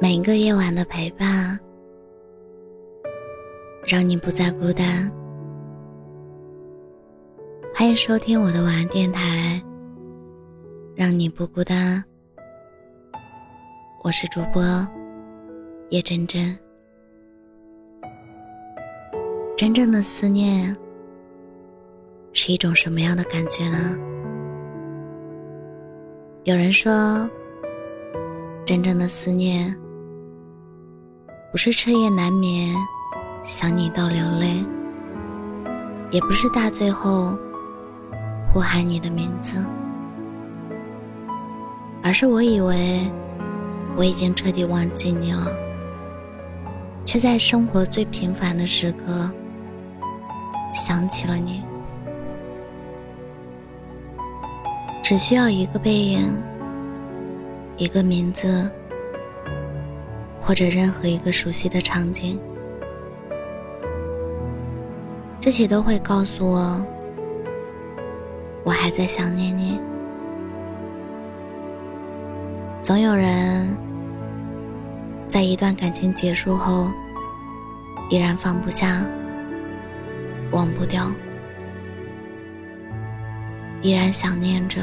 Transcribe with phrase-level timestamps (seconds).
[0.00, 1.58] 每一个夜晚的陪伴，
[3.86, 5.10] 让你不再孤单。
[7.72, 9.62] 欢迎收听我的晚安电台，
[10.96, 12.04] 让你不孤单。
[14.02, 14.62] 我是主播
[15.90, 16.58] 叶真真。
[19.56, 20.76] 真正的思念
[22.32, 23.96] 是一种什么样的感觉呢？
[26.42, 27.30] 有人说，
[28.66, 29.74] 真正的思念。
[31.54, 32.74] 不是彻夜难眠，
[33.44, 34.66] 想你到流泪，
[36.10, 37.38] 也不是大醉后
[38.44, 39.64] 呼喊你的名字，
[42.02, 43.08] 而是我以为
[43.96, 45.46] 我已经彻底忘记你了，
[47.04, 49.30] 却在生活最平凡的时刻
[50.72, 51.62] 想起了你。
[55.04, 56.36] 只需要一个背影，
[57.76, 58.68] 一个名字。
[60.46, 62.38] 或者任何一个熟悉的场景，
[65.40, 66.86] 这些都会告诉我，
[68.62, 69.80] 我还在想念你。
[72.82, 73.74] 总有人
[75.26, 76.90] 在一段感情结束后，
[78.10, 79.02] 依然放不下，
[80.50, 81.10] 忘不掉，
[83.80, 84.82] 依然想念着，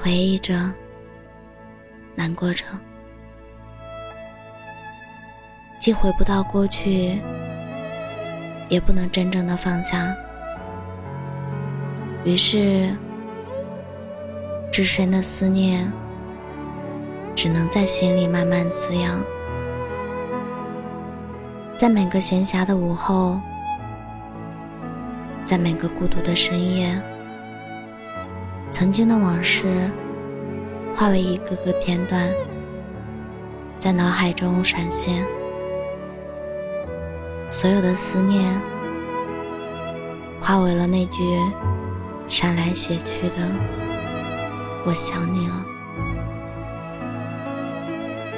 [0.00, 0.72] 回忆着，
[2.14, 2.64] 难过着。
[5.80, 7.18] 既回不到过去，
[8.68, 10.14] 也不能真正的放下，
[12.22, 12.94] 于是，
[14.70, 15.90] 至深的思念
[17.34, 19.24] 只能在心里慢慢滋养。
[21.78, 23.40] 在每个闲暇的午后，
[25.44, 26.94] 在每个孤独的深夜，
[28.70, 29.90] 曾经的往事
[30.94, 32.28] 化为一个个片段，
[33.78, 35.24] 在脑海中闪现。
[37.50, 38.48] 所有的思念，
[40.40, 41.36] 化为了那句
[42.28, 43.36] 闪来写去的
[44.86, 45.54] “我想你了，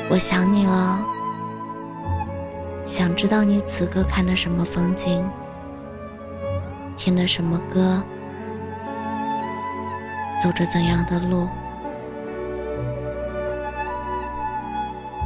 [0.08, 0.98] 我想你了”。
[2.82, 5.22] 想知道你此刻看的什么风景，
[6.96, 8.02] 听的什么歌，
[10.42, 11.46] 走着怎样的路。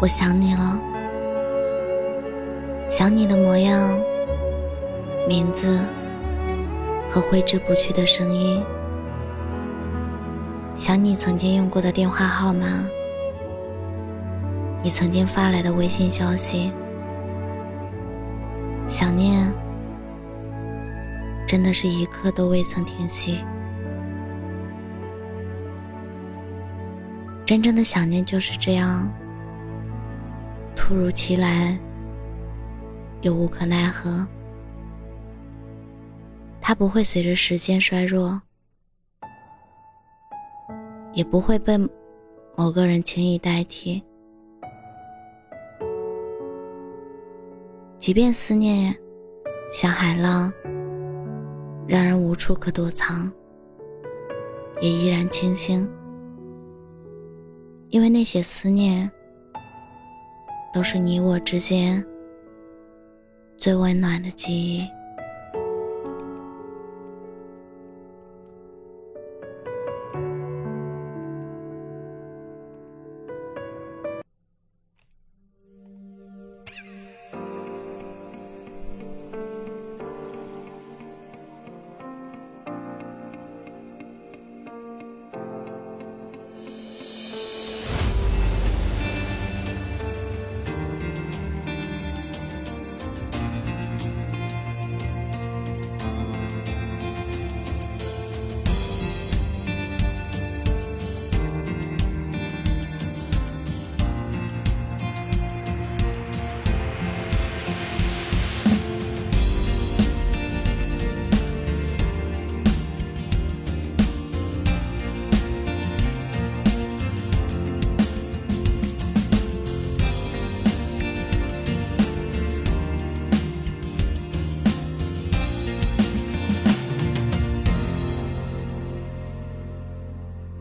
[0.03, 0.79] 我想你了。
[2.89, 3.99] 想你的模样、
[5.29, 5.81] 名字
[7.11, 8.63] 和挥之不去的声音，
[10.73, 12.67] 想你曾经用过的电话号码，
[14.85, 16.73] 你曾经发来的微信消息，
[18.87, 19.53] 想念
[21.47, 23.45] 真的是一刻都未曾停息。
[27.45, 29.13] 真正的想念就是这样，
[30.77, 31.77] 突如其来。
[33.23, 34.27] 又无可奈何，
[36.61, 38.41] 它不会随着时间衰弱，
[41.13, 41.77] 也不会被
[42.57, 44.03] 某个人轻易代替。
[47.99, 48.95] 即便思念
[49.73, 50.53] 像海浪，
[51.89, 53.33] 让人无处可躲藏，
[54.81, 55.89] 也依然清醒，
[57.89, 59.11] 因为那些思念，
[60.73, 62.07] 都是你我之间。
[63.59, 64.96] 最温暖的记忆。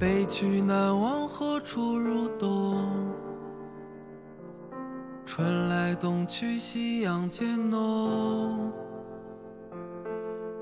[0.06, 3.12] 北去南往何处如冬
[5.26, 8.72] 春来冬去夕阳渐浓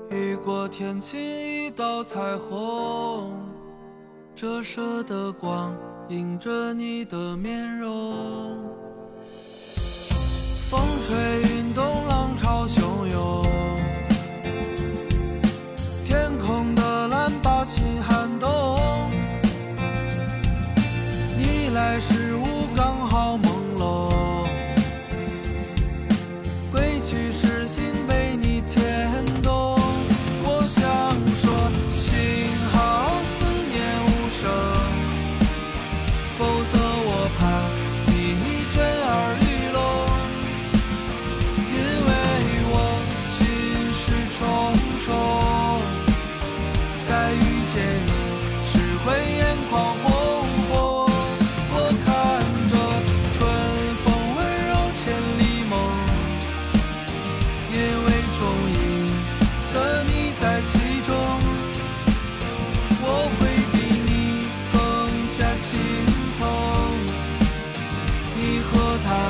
[0.08, 3.38] 雨过天晴一道彩虹
[4.34, 5.76] 折射的光
[6.08, 8.56] 映着你的面容。
[10.70, 11.53] 风吹雨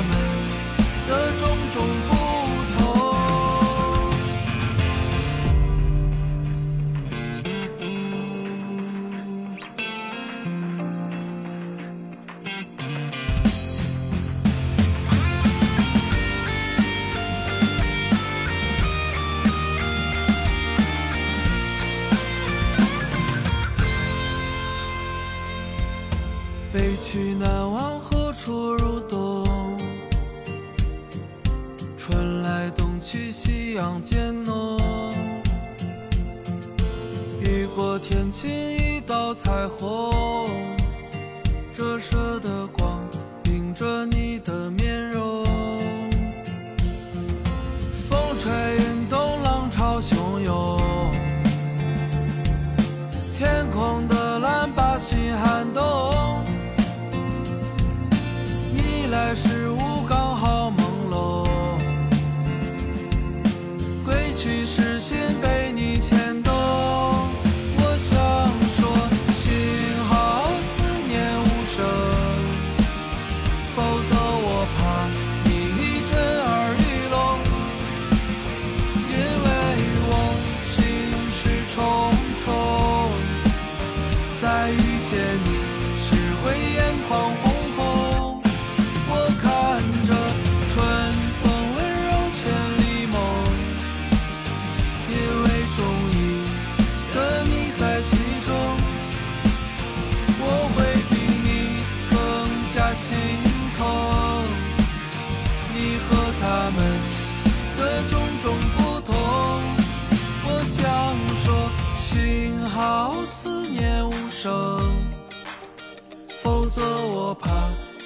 [0.01, 0.11] 们
[1.07, 1.43] 的种
[1.73, 1.75] 种
[2.07, 2.11] 不
[2.75, 2.79] 同。
[26.73, 27.54] 北去南。
[33.07, 34.79] 去夕阳渐浓
[37.39, 40.74] 雨过天晴一道彩虹。
[64.45, 64.84] 其实。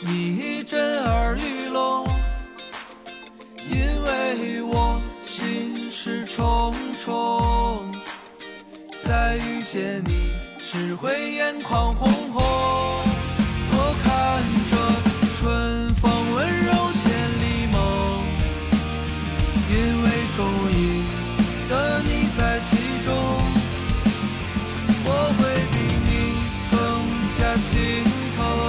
[0.02, 2.08] 你震耳欲聋，
[3.58, 6.74] 因为我心事重
[7.04, 7.94] 重。
[9.06, 10.32] 再遇见你，
[10.64, 12.42] 只会眼眶红红。
[13.72, 14.08] 我看
[14.72, 14.74] 着
[15.38, 17.04] 春风温柔千
[17.40, 17.78] 里梦，
[19.70, 20.08] 因为
[20.38, 20.40] 中
[20.72, 21.04] 意
[21.68, 23.10] 的你在其中，
[25.04, 25.08] 我
[25.38, 25.40] 会
[25.74, 25.76] 比
[26.08, 26.10] 你
[26.72, 26.78] 更
[27.38, 28.06] 加心
[28.38, 28.69] 疼。